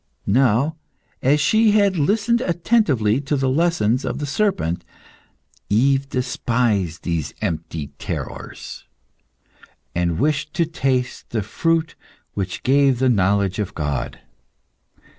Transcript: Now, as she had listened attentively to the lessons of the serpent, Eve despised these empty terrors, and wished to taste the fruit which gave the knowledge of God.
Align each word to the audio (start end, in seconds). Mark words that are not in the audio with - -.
Now, 0.25 0.77
as 1.21 1.39
she 1.39 1.73
had 1.73 1.95
listened 1.95 2.41
attentively 2.41 3.21
to 3.21 3.35
the 3.35 3.51
lessons 3.51 4.03
of 4.03 4.17
the 4.17 4.25
serpent, 4.25 4.83
Eve 5.69 6.09
despised 6.09 7.03
these 7.03 7.35
empty 7.39 7.91
terrors, 7.99 8.85
and 9.93 10.17
wished 10.17 10.55
to 10.55 10.65
taste 10.65 11.29
the 11.29 11.43
fruit 11.43 11.93
which 12.33 12.63
gave 12.63 12.97
the 12.97 13.09
knowledge 13.09 13.59
of 13.59 13.75
God. 13.75 14.19